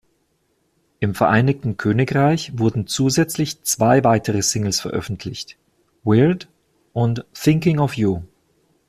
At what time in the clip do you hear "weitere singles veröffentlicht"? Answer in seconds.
4.03-5.57